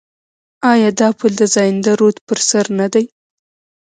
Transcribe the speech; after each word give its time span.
آیا 0.71 0.89
دا 1.01 1.09
پل 1.17 1.31
د 1.41 1.43
زاینده 1.55 1.91
رود 1.99 2.17
پر 2.27 2.39
سر 2.49 2.65
نه 2.79 2.87
دی؟ 2.93 3.05